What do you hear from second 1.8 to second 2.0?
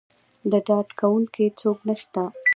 نه